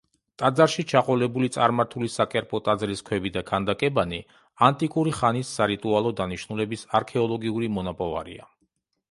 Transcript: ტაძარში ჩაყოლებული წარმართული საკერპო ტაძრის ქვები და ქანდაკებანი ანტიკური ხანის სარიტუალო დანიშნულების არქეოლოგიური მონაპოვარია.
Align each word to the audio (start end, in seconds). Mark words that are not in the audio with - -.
ტაძარში 0.41 0.83
ჩაყოლებული 0.91 1.49
წარმართული 1.57 2.09
საკერპო 2.13 2.61
ტაძრის 2.67 3.03
ქვები 3.09 3.33
და 3.35 3.43
ქანდაკებანი 3.51 4.19
ანტიკური 4.69 5.15
ხანის 5.19 5.53
სარიტუალო 5.59 6.15
დანიშნულების 6.23 6.89
არქეოლოგიური 7.03 7.71
მონაპოვარია. 7.79 8.51